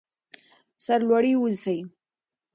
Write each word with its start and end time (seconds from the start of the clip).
سر 0.85 0.99
لوړي 1.09 1.33
اوسئ. 1.37 1.79